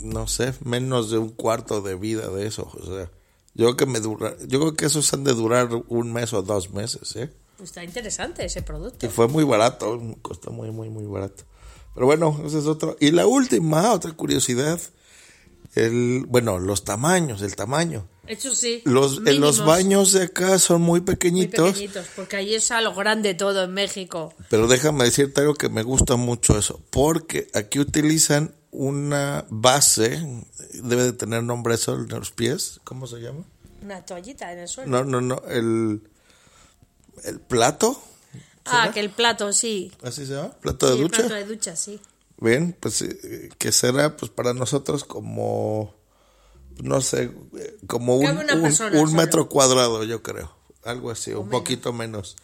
no 0.00 0.26
sé, 0.26 0.54
menos 0.64 1.08
de 1.12 1.18
un 1.18 1.28
cuarto 1.28 1.82
de 1.82 1.94
vida 1.94 2.28
de 2.30 2.48
eso. 2.48 2.68
O 2.74 2.84
sea, 2.84 3.08
Yo 3.56 3.64
creo 3.64 3.76
que 3.76 3.86
me 3.86 4.00
dura, 4.00 4.36
yo 4.46 4.60
creo 4.60 4.74
que 4.74 4.84
esos 4.84 5.10
han 5.14 5.24
de 5.24 5.32
durar 5.32 5.70
un 5.88 6.12
mes 6.12 6.34
o 6.34 6.42
dos 6.42 6.70
meses, 6.72 7.16
¿eh? 7.16 7.30
Pues 7.56 7.70
está 7.70 7.82
interesante 7.82 8.44
ese 8.44 8.60
producto. 8.60 9.06
Y 9.06 9.08
fue 9.08 9.28
muy 9.28 9.44
barato, 9.44 9.98
costó 10.20 10.50
muy, 10.50 10.70
muy, 10.70 10.90
muy 10.90 11.06
barato. 11.06 11.44
Pero 11.94 12.04
bueno, 12.04 12.38
ese 12.44 12.58
es 12.58 12.66
otro. 12.66 12.98
Y 13.00 13.12
la 13.12 13.26
última, 13.26 13.92
otra 13.92 14.12
curiosidad, 14.12 14.78
el, 15.74 16.26
bueno, 16.28 16.58
los 16.58 16.84
tamaños, 16.84 17.40
el 17.40 17.56
tamaño. 17.56 18.06
Eso 18.26 18.54
sí. 18.54 18.82
Los, 18.84 19.22
en 19.24 19.40
los 19.40 19.64
baños 19.64 20.12
de 20.12 20.24
acá 20.24 20.58
son 20.58 20.82
muy 20.82 21.00
muy 21.00 21.00
pequeñitos, 21.00 21.70
pequeñitos, 21.72 22.08
porque 22.14 22.36
ahí 22.36 22.54
es 22.54 22.70
a 22.70 22.82
lo 22.82 22.94
grande 22.94 23.32
todo 23.32 23.64
en 23.64 23.72
México. 23.72 24.34
pero 24.50 24.68
déjame 24.68 25.04
decirte 25.04 25.40
algo 25.40 25.54
que 25.54 25.70
me 25.70 25.82
gusta 25.82 26.16
mucho 26.16 26.58
eso, 26.58 26.82
porque 26.90 27.48
aquí 27.54 27.78
utilizan 27.78 28.54
una 28.78 29.46
base, 29.48 30.22
debe 30.74 31.04
de 31.04 31.12
tener 31.12 31.42
nombre 31.42 31.74
eso 31.74 31.94
en 31.94 32.08
los 32.08 32.30
pies, 32.30 32.80
¿cómo 32.84 33.06
se 33.06 33.16
llama? 33.20 33.44
Una 33.82 34.04
toallita 34.04 34.52
en 34.52 34.58
el 34.60 34.68
suelo. 34.68 34.90
No, 34.90 35.04
no, 35.04 35.20
no, 35.20 35.42
el, 35.48 36.02
el 37.24 37.40
plato, 37.40 38.00
ah, 38.66 38.90
que 38.92 39.00
el 39.00 39.10
plato, 39.10 39.52
sí. 39.52 39.90
así 40.02 40.26
se 40.26 40.34
llama, 40.34 40.50
plato 40.60 40.86
de 40.88 40.92
Sí, 40.94 40.98
el 40.98 41.04
ducha. 41.04 41.18
plato 41.22 41.34
de 41.34 41.44
ducha, 41.44 41.76
sí. 41.76 42.00
Bien, 42.38 42.76
pues 42.78 43.00
eh, 43.00 43.48
que 43.58 43.72
será 43.72 44.16
pues 44.16 44.30
para 44.30 44.52
nosotros 44.52 45.04
como 45.04 45.94
no 46.82 47.00
sé, 47.00 47.32
como 47.86 48.16
un, 48.16 48.26
un- 48.94 49.14
metro 49.14 49.48
cuadrado, 49.48 50.04
yo 50.04 50.22
creo, 50.22 50.54
algo 50.84 51.10
así, 51.10 51.32
un 51.32 51.48
poquito 51.48 51.94
menos. 51.94 52.36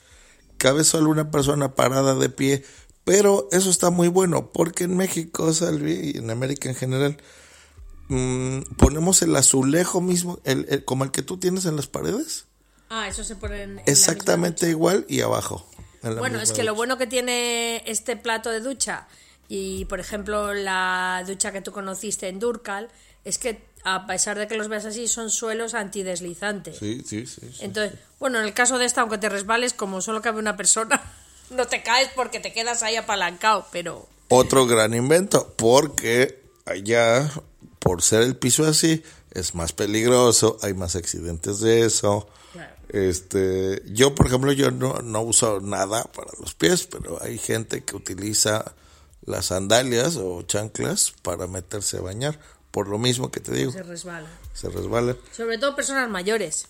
Cabe 0.57 0.85
solo 0.85 1.11
una 1.11 1.31
persona 1.31 1.75
parada 1.75 2.15
de 2.15 2.31
pie, 2.31 2.65
pero 3.05 3.49
eso 3.53 3.71
está 3.71 3.91
muy 3.91 4.09
bueno 4.09 4.51
porque 4.53 4.85
en 4.85 4.97
México, 4.97 5.53
Salvi, 5.53 6.13
y 6.15 6.19
en 6.19 6.31
América 6.31 6.69
en 6.69 6.75
general, 6.75 7.17
mm, 8.09 8.63
ponemos 8.77 9.23
el 9.23 9.35
azulejo 9.37 10.01
mismo, 10.01 10.41
el, 10.45 10.67
el- 10.69 10.85
como 10.85 11.05
el 11.05 11.11
que 11.11 11.23
tú 11.23 11.39
tienes 11.39 11.65
en 11.67 11.77
las 11.77 11.87
paredes, 11.87 12.47
Ah, 12.95 13.09
eso 13.09 13.25
se 13.25 13.37
pone 13.37 13.63
en, 13.63 13.81
exactamente 13.87 14.69
igual 14.69 15.07
y 15.09 15.23
abajo. 15.23 15.67
Bueno, 16.19 16.41
es 16.41 16.53
que 16.53 16.63
lo 16.63 16.75
bueno 16.75 16.99
que 16.99 17.07
tiene 17.07 17.83
este 17.87 18.17
plato 18.17 18.51
de 18.51 18.61
ducha 18.61 19.09
y, 19.49 19.87
por 19.87 19.99
ejemplo, 19.99 20.53
la 20.53 21.25
ducha 21.27 21.53
que 21.53 21.63
tú 21.63 21.73
conociste 21.73 22.29
en 22.29 22.39
Durcal 22.39 22.91
es 23.25 23.39
que, 23.39 23.65
a 23.85 24.07
pesar 24.07 24.39
de 24.39 24.47
que 24.47 24.57
los 24.59 24.69
veas 24.69 24.85
así, 24.85 25.09
son 25.09 25.31
suelos 25.31 25.73
antideslizantes. 25.73 26.77
Sí, 26.79 27.03
sí, 27.07 27.25
sí. 27.25 27.41
sí. 27.51 27.61
Entonces, 27.65 27.99
bueno, 28.21 28.39
en 28.41 28.45
el 28.45 28.53
caso 28.53 28.77
de 28.77 28.85
esta, 28.85 29.01
aunque 29.01 29.17
te 29.17 29.31
resbales, 29.31 29.73
como 29.73 30.03
solo 30.03 30.21
cabe 30.21 30.39
una 30.39 30.57
persona, 30.59 31.01
no 31.53 31.67
te 31.67 31.83
caes 31.83 32.11
porque 32.15 32.41
te 32.41 32.53
quedas 32.53 32.83
ahí 32.83 32.97
apalancado, 32.97 33.67
pero... 33.73 34.07
Otro 34.29 34.67
gran 34.67 34.95
invento, 34.95 35.53
porque 35.57 36.43
allá, 36.65 37.31
por 37.79 38.03
ser 38.03 38.23
el 38.23 38.37
piso 38.37 38.65
así, 38.65 39.03
es 39.33 39.55
más 39.55 39.73
peligroso, 39.73 40.57
hay 40.63 40.73
más 40.75 40.97
accidentes 40.97 41.61
de 41.61 41.85
eso. 41.85 42.29
Claro. 42.53 42.73
Este, 42.89 43.83
yo, 43.87 44.15
por 44.15 44.27
ejemplo, 44.27 44.53
yo 44.53 44.71
no, 44.71 44.95
no 45.03 45.21
uso 45.23 45.61
nada 45.61 46.05
para 46.05 46.31
los 46.41 46.55
pies, 46.55 46.87
pero 46.87 47.23
hay 47.23 47.37
gente 47.39 47.85
que 47.85 47.95
utiliza 47.97 48.75
las 49.25 49.47
sandalias 49.47 50.17
o 50.17 50.43
chanclas 50.43 51.13
para 51.23 51.47
meterse 51.47 51.99
a 51.99 52.01
bañar, 52.01 52.39
por 52.71 52.89
lo 52.89 52.99
mismo 52.99 53.31
que 53.31 53.41
te 53.41 53.53
digo, 53.53 53.71
Se 53.73 53.83
resbala. 53.83 54.29
se 54.55 54.69
resbalan. 54.71 55.17
Sobre 55.31 55.59
todo 55.59 55.77
personas 55.77 56.09
mayores. 56.09 56.67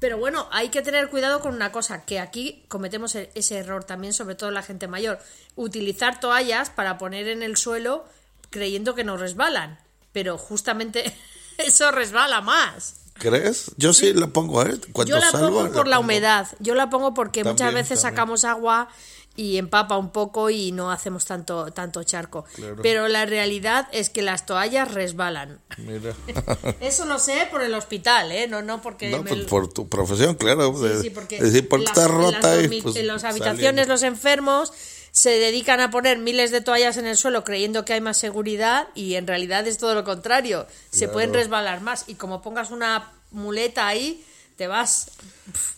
Pero 0.00 0.18
bueno, 0.18 0.48
hay 0.50 0.70
que 0.70 0.80
tener 0.82 1.08
cuidado 1.10 1.40
con 1.40 1.54
una 1.54 1.70
cosa, 1.72 2.04
que 2.04 2.18
aquí 2.18 2.64
cometemos 2.68 3.14
e- 3.14 3.30
ese 3.34 3.58
error 3.58 3.84
también, 3.84 4.14
sobre 4.14 4.34
todo 4.34 4.50
la 4.50 4.62
gente 4.62 4.88
mayor. 4.88 5.20
Utilizar 5.56 6.18
toallas 6.18 6.70
para 6.70 6.98
poner 6.98 7.28
en 7.28 7.42
el 7.42 7.56
suelo 7.58 8.06
creyendo 8.48 8.94
que 8.94 9.04
no 9.04 9.16
resbalan. 9.18 9.78
Pero 10.12 10.38
justamente 10.38 11.14
eso 11.58 11.90
resbala 11.92 12.40
más. 12.40 12.96
¿Crees? 13.14 13.72
Yo 13.76 13.92
sí 13.92 14.14
la 14.14 14.28
pongo, 14.28 14.64
¿eh? 14.64 14.80
Cuando 14.92 15.14
Yo 15.14 15.20
la 15.20 15.30
salgo, 15.30 15.58
pongo 15.60 15.72
por 15.72 15.86
la 15.86 15.98
humedad. 15.98 16.48
Yo 16.58 16.74
la 16.74 16.88
pongo 16.88 17.12
porque 17.12 17.44
muchas 17.44 17.74
veces 17.74 18.00
también. 18.00 18.16
sacamos 18.16 18.44
agua 18.44 18.88
y 19.36 19.56
empapa 19.58 19.96
un 19.96 20.10
poco 20.10 20.50
y 20.50 20.72
no 20.72 20.90
hacemos 20.90 21.24
tanto, 21.24 21.70
tanto 21.72 22.02
charco. 22.04 22.44
Claro. 22.54 22.76
Pero 22.82 23.08
la 23.08 23.24
realidad 23.26 23.88
es 23.92 24.10
que 24.10 24.22
las 24.22 24.44
toallas 24.44 24.92
resbalan. 24.92 25.60
Mira. 25.78 26.12
Eso 26.80 27.04
lo 27.06 27.18
sé 27.18 27.46
por 27.50 27.62
el 27.62 27.72
hospital, 27.74 28.32
¿eh? 28.32 28.48
No, 28.48 28.60
no 28.60 28.82
porque... 28.82 29.08
No, 29.08 29.22
me- 29.22 29.30
pues 29.30 29.44
por 29.46 29.72
tu 29.72 29.88
profesión, 29.88 30.34
claro. 30.34 30.74
Sí, 31.00 31.10
porque 31.10 31.36
es 31.36 31.42
decir, 31.44 31.68
porque 31.68 31.84
las- 31.86 31.96
está 31.96 32.10
en 32.10 32.16
rota 32.18 32.56
las 32.56 32.72
y 32.72 32.82
pues, 32.82 32.96
en 32.96 33.06
las 33.06 33.24
habitaciones 33.24 33.88
los 33.88 34.02
enfermos 34.02 34.72
se 35.12 35.30
dedican 35.30 35.80
a 35.80 35.90
poner 35.90 36.18
miles 36.18 36.50
de 36.52 36.60
toallas 36.60 36.96
en 36.96 37.06
el 37.06 37.16
suelo 37.16 37.42
creyendo 37.42 37.84
que 37.84 37.94
hay 37.94 38.00
más 38.00 38.16
seguridad 38.16 38.88
y 38.94 39.14
en 39.14 39.26
realidad 39.26 39.66
es 39.66 39.78
todo 39.78 39.94
lo 39.94 40.04
contrario. 40.04 40.66
Se 40.90 40.98
Claro. 41.00 41.12
pueden 41.14 41.34
resbalar 41.34 41.80
más 41.80 42.04
y 42.08 42.14
como 42.14 42.42
pongas 42.42 42.70
una 42.70 43.10
muleta 43.32 43.86
ahí, 43.88 44.24
te 44.60 44.66
vas. 44.66 45.06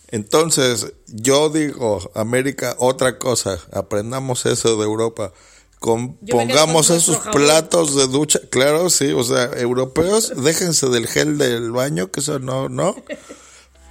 Entonces, 0.09 0.91
yo 1.07 1.47
digo, 1.49 2.11
América, 2.15 2.75
otra 2.79 3.17
cosa, 3.17 3.57
aprendamos 3.71 4.45
eso 4.45 4.75
de 4.75 4.83
Europa. 4.83 5.31
Con- 5.79 6.17
pongamos 6.17 6.89
esos 6.89 7.17
platos 7.31 7.95
de 7.95 8.07
ducha, 8.07 8.41
claro, 8.49 8.89
sí, 8.89 9.13
o 9.13 9.23
sea, 9.23 9.45
europeos, 9.55 10.33
déjense 10.43 10.89
del 10.89 11.07
gel 11.07 11.37
del 11.37 11.71
baño, 11.71 12.11
que 12.11 12.19
eso 12.19 12.39
no, 12.39 12.67
no. 12.67 12.93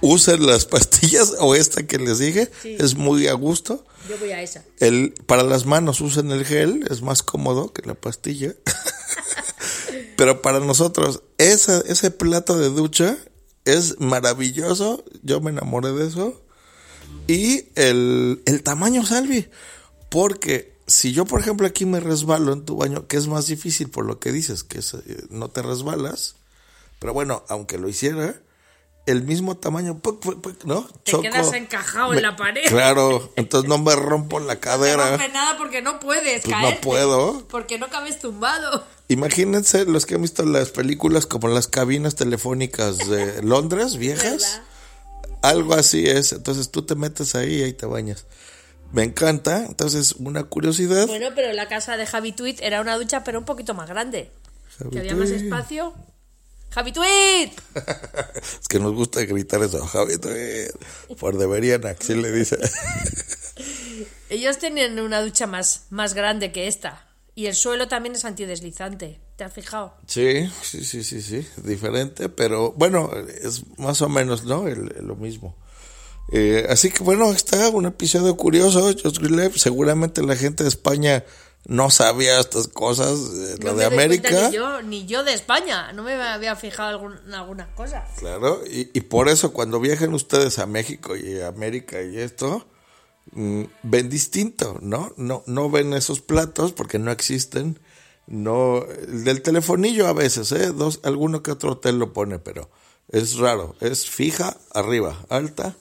Usen 0.01 0.45
las 0.45 0.65
pastillas 0.65 1.33
o 1.39 1.55
esta 1.55 1.87
que 1.87 1.97
les 1.97 2.19
dije, 2.19 2.51
Sí. 2.61 2.77
es 2.79 2.93
muy 2.93 3.27
a 3.27 3.33
gusto. 3.33 3.83
Yo 4.07 4.15
voy 4.19 4.29
a 4.31 4.43
esa. 4.43 4.63
El, 4.79 5.15
para 5.25 5.41
las 5.41 5.65
manos 5.65 6.01
usen 6.01 6.29
el 6.29 6.45
gel, 6.45 6.85
es 6.91 7.01
más 7.01 7.23
cómodo 7.23 7.73
que 7.73 7.81
la 7.87 7.95
pastilla. 7.95 8.53
Pero 10.17 10.43
para 10.43 10.59
nosotros, 10.59 11.23
esa, 11.39 11.79
ese 11.87 12.11
plato 12.11 12.59
de 12.59 12.69
ducha 12.69 13.17
es 13.65 13.99
maravilloso. 13.99 15.03
Yo 15.21 15.41
me 15.41 15.51
enamoré 15.51 15.91
de 15.91 16.07
eso. 16.07 16.41
Y 17.27 17.65
el, 17.75 18.41
el 18.45 18.63
tamaño, 18.63 19.05
Salvi. 19.05 19.47
Porque 20.09 20.73
si 20.87 21.13
yo, 21.13 21.25
por 21.25 21.39
ejemplo, 21.39 21.65
aquí 21.65 21.85
me 21.85 21.99
resbalo 21.99 22.53
en 22.53 22.65
tu 22.65 22.75
baño, 22.75 23.07
que 23.07 23.17
es 23.17 23.27
más 23.27 23.47
difícil 23.47 23.89
por 23.89 24.05
lo 24.05 24.19
que 24.19 24.31
dices, 24.31 24.63
que 24.63 24.79
eh, 24.79 25.23
no 25.29 25.49
te 25.49 25.61
resbalas. 25.61 26.35
Pero 26.99 27.13
bueno, 27.13 27.43
aunque 27.49 27.77
lo 27.77 27.89
hiciera, 27.89 28.41
el 29.05 29.23
mismo 29.23 29.57
tamaño, 29.57 29.99
puc, 29.99 30.21
puc, 30.21 30.41
puc, 30.41 30.63
¿no? 30.63 30.87
Te 31.03 31.19
quedas 31.19 31.51
encajado 31.53 32.13
en 32.13 32.21
la 32.21 32.35
pared. 32.35 32.63
Claro, 32.67 33.31
entonces 33.35 33.67
no 33.67 33.77
me 33.77 33.95
rompo 33.95 34.39
la 34.39 34.55
No 34.55 34.59
cadera. 34.61 35.09
rompe 35.11 35.29
nada 35.29 35.57
porque 35.57 35.81
no 35.81 35.99
puedes 35.99 36.43
Pues 36.43 36.55
no 36.61 36.81
puedo. 36.81 37.47
Porque 37.49 37.77
no 37.77 37.89
cabes 37.89 38.19
tumbado. 38.19 38.85
Imagínense 39.09 39.85
los 39.85 40.05
que 40.05 40.15
han 40.15 40.21
visto 40.21 40.45
las 40.45 40.69
películas 40.69 41.25
como 41.25 41.47
las 41.49 41.67
cabinas 41.67 42.15
telefónicas 42.15 42.97
de 43.09 43.41
Londres, 43.43 43.97
viejas. 43.97 44.31
¿Verdad? 44.31 44.63
Algo 45.41 45.73
así 45.73 46.05
es. 46.07 46.31
Entonces 46.31 46.71
tú 46.71 46.83
te 46.83 46.95
metes 46.95 47.35
ahí 47.35 47.55
y 47.55 47.63
ahí 47.63 47.73
te 47.73 47.85
bañas. 47.85 48.25
Me 48.93 49.03
encanta. 49.03 49.65
Entonces, 49.65 50.13
una 50.13 50.43
curiosidad. 50.45 51.07
Bueno, 51.07 51.29
pero 51.35 51.51
la 51.51 51.67
casa 51.67 51.97
de 51.97 52.05
Javi 52.05 52.31
Tweet 52.31 52.57
era 52.61 52.79
una 52.79 52.95
ducha, 52.95 53.23
pero 53.25 53.39
un 53.39 53.45
poquito 53.45 53.73
más 53.73 53.89
grande. 53.89 54.31
Javi 54.77 54.91
que 54.91 54.99
había 54.99 55.15
más 55.15 55.29
espacio. 55.31 55.93
¡Javi 56.73 56.91
Tweet! 56.91 57.51
es 58.61 58.67
que 58.67 58.79
nos 58.79 58.93
gusta 58.93 59.21
gritar 59.25 59.61
eso. 59.61 59.85
Javi, 59.85 60.15
eh, 60.27 60.71
por 61.19 61.37
deberían, 61.37 61.85
así 61.85 62.15
le 62.15 62.31
dice. 62.31 62.57
Ellos 64.29 64.57
tienen 64.57 64.99
una 64.99 65.21
ducha 65.21 65.45
más, 65.47 65.85
más 65.91 66.13
grande 66.13 66.51
que 66.51 66.67
esta. 66.67 67.07
Y 67.35 67.45
el 67.47 67.55
suelo 67.55 67.87
también 67.87 68.15
es 68.15 68.25
antideslizante. 68.25 69.19
¿Te 69.35 69.43
has 69.43 69.53
fijado? 69.53 69.95
sí, 70.07 70.49
sí, 70.61 70.83
sí, 70.83 71.03
sí, 71.03 71.21
sí. 71.21 71.47
Diferente, 71.57 72.29
pero 72.29 72.71
bueno, 72.73 73.11
es 73.41 73.63
más 73.77 74.01
o 74.01 74.09
menos, 74.09 74.43
¿no? 74.43 74.67
El- 74.67 74.93
lo 75.01 75.15
mismo. 75.15 75.55
Eh, 76.31 76.65
así 76.69 76.89
que 76.89 77.03
bueno, 77.03 77.31
está 77.31 77.69
un 77.69 77.85
episodio 77.85 78.35
curioso. 78.37 78.91
Seguramente 79.55 80.23
la 80.23 80.35
gente 80.35 80.63
de 80.63 80.69
España 80.69 81.23
no 81.65 81.89
sabía 81.89 82.39
estas 82.39 82.67
cosas, 82.67 83.19
eh, 83.33 83.55
No 83.63 83.73
de 83.75 83.85
América. 83.85 84.49
Ni 84.49 84.55
yo, 84.55 84.81
ni 84.81 85.05
yo 85.05 85.23
de 85.23 85.33
España. 85.33 85.91
No 85.93 86.03
me 86.03 86.13
había 86.13 86.55
fijado 86.55 86.89
algún- 86.89 87.19
en 87.25 87.33
algunas 87.33 87.69
cosas. 87.69 88.03
Claro, 88.19 88.61
y, 88.69 88.89
y 88.93 89.01
por 89.01 89.29
eso 89.29 89.53
cuando 89.53 89.79
viajen 89.79 90.13
ustedes 90.13 90.59
a 90.59 90.65
México 90.65 91.15
y 91.15 91.39
a 91.39 91.47
América 91.47 92.01
y 92.01 92.17
esto, 92.17 92.65
mm, 93.31 93.63
ven 93.83 94.09
distinto, 94.09 94.77
¿no? 94.81 95.13
No, 95.15 95.43
no 95.45 95.69
ven 95.69 95.93
esos 95.93 96.19
platos 96.21 96.73
porque 96.73 96.99
no 96.99 97.11
existen. 97.11 97.79
No, 98.27 98.83
el 98.85 99.23
del 99.23 99.41
telefonillo 99.41 100.07
a 100.07 100.13
veces, 100.13 100.51
¿eh? 100.53 100.67
Dos, 100.73 100.99
alguno 101.03 101.43
que 101.43 101.51
otro 101.51 101.73
hotel 101.73 101.97
lo 101.99 102.13
pone, 102.13 102.39
pero 102.39 102.69
es 103.09 103.37
raro. 103.37 103.75
Es 103.81 104.09
fija, 104.09 104.55
arriba, 104.73 105.25
alta, 105.29 105.75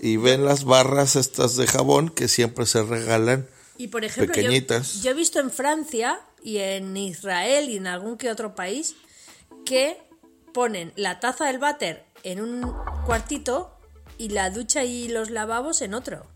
y 0.00 0.16
ven 0.16 0.44
las 0.44 0.64
barras 0.64 1.16
estas 1.16 1.56
de 1.56 1.66
jabón 1.66 2.08
que 2.10 2.28
siempre 2.28 2.64
se 2.66 2.82
regalan. 2.82 3.48
Y 3.80 3.88
por 3.88 4.04
ejemplo, 4.04 4.34
yo- 4.34 5.10
he 5.10 5.14
visto 5.14 5.40
en 5.40 5.50
Francia 5.50 6.20
y 6.42 6.58
en 6.58 6.94
Israel 6.98 7.70
y 7.70 7.78
en 7.78 7.86
algún 7.86 8.18
que 8.18 8.30
otro 8.30 8.54
país 8.54 8.94
que 9.64 9.96
ponen 10.52 10.92
la 10.96 11.18
taza 11.18 11.46
del 11.46 11.56
váter 11.58 12.04
en 12.22 12.42
un 12.42 12.74
cuartito 13.06 13.74
y 14.18 14.28
la 14.28 14.50
ducha 14.50 14.84
y 14.84 15.08
los 15.08 15.30
lavabos 15.30 15.80
en 15.80 15.94
otro. 15.94 16.26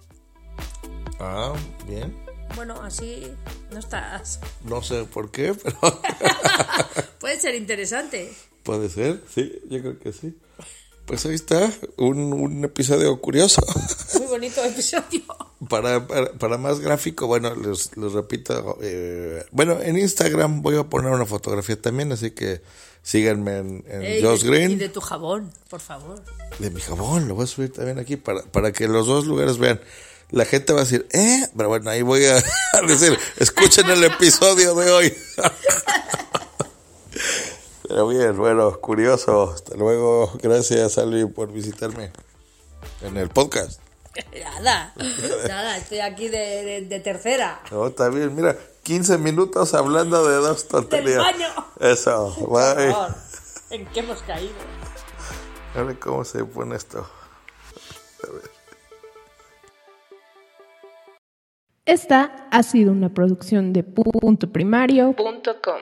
Ah, 1.21 1.53
bien. 1.87 2.17
Bueno, 2.57 2.81
así 2.81 3.31
no 3.71 3.79
estás. 3.79 4.41
No 4.65 4.83
sé 4.83 5.05
por 5.05 5.31
qué, 5.31 5.53
pero 5.53 5.77
Puede 7.21 7.39
ser 7.39 7.57
interesante. 7.57 8.33
puede 8.63 8.89
ser, 8.89 9.23
sí, 9.35 9.53
yo 9.69 9.83
creo 9.83 9.99
que 9.99 10.15
sí. 10.15 10.35
Pues 11.07 11.27
ahí 11.27 11.35
está, 11.35 11.71
un, 11.99 12.33
un 12.33 12.65
episodio 12.65 13.21
curioso. 13.21 13.61
Muy 14.19 14.27
bonito 14.27 14.65
episodio. 14.65 15.21
Para, 15.69 16.07
para, 16.07 16.33
para 16.33 16.57
más 16.59 16.81
gráfico, 16.81 17.27
bueno, 17.27 17.55
les, 17.55 17.95
les 17.97 18.13
repito, 18.13 18.79
eh, 18.83 19.45
bueno, 19.51 19.79
en 19.83 19.99
Instagram 19.99 20.63
voy 20.63 20.77
a 20.77 20.85
poner 20.85 21.13
una 21.13 21.27
fotografía 21.27 21.81
también, 21.81 22.11
así 22.13 22.31
que 22.31 22.63
síganme 23.03 23.59
en, 23.59 23.85
en 23.87 24.03
Ey, 24.03 24.23
Josh 24.23 24.43
de- 24.43 24.49
Green. 24.49 24.71
Y 24.73 24.77
de 24.77 24.89
tu 24.89 25.01
jabón, 25.03 25.51
por 25.69 25.81
favor. 25.81 26.23
De 26.59 26.71
mi 26.71 26.81
jabón, 26.81 27.29
lo 27.29 27.35
voy 27.35 27.45
a 27.45 27.49
subir 27.49 27.71
también 27.73 27.99
aquí 27.99 28.17
para, 28.17 28.43
para 28.43 28.73
que 28.73 28.89
los 28.89 29.07
dos 29.07 29.27
lugares 29.27 29.59
vean. 29.59 29.81
La 30.31 30.47
gente 30.47 30.73
va 30.73 30.81
a 30.81 30.85
decir, 30.85 31.07
¿eh? 31.13 31.47
Pero 31.55 31.69
bueno, 31.69 31.91
ahí 31.91 32.01
voy 32.01 32.25
a, 32.25 32.37
a 32.73 32.81
decir, 32.87 33.17
escuchen 33.37 33.89
el 33.91 34.05
episodio 34.05 34.75
de 34.75 34.91
hoy. 34.91 35.15
Pero 37.95 38.09
bien, 38.09 38.37
bueno, 38.37 38.77
curioso. 38.81 39.53
Hasta 39.55 39.77
luego. 39.77 40.29
Gracias, 40.43 40.99
Alvi, 40.99 41.27
por 41.27 41.53
visitarme 41.53 42.11
en 43.03 43.17
el 43.17 43.29
podcast. 43.29 43.81
Nada, 44.43 44.93
nada, 45.49 45.77
estoy 45.77 46.01
aquí 46.01 46.27
de, 46.29 46.39
de- 46.65 46.81
de 46.89 46.99
tercera. 47.01 47.61
No, 47.71 47.87
está 47.87 48.09
bien, 48.09 48.35
mira, 48.35 48.57
15 48.83 49.19
minutos 49.19 49.75
hablando 49.75 50.27
de 50.29 50.35
dos 50.37 50.67
tonterías. 50.67 51.19
baño. 51.23 51.47
Eso, 51.79 52.31
bye. 52.49 52.75
Por 52.75 52.93
favor, 52.93 53.15
¿En 53.71 53.87
qué 53.87 54.01
hemos 54.01 54.23
caído? 54.23 54.55
A 55.77 55.83
ver 55.83 55.97
cómo 56.01 56.25
se 56.25 56.45
pone 56.45 56.75
esto. 56.75 57.09
Esta 61.87 62.49
ha 62.51 62.63
sido 62.65 62.91
una 62.91 63.15
producción 63.15 63.73
de 63.73 63.85
punto 63.85 64.51
primario. 64.51 65.13
Punto 65.13 65.61
com. 65.63 65.79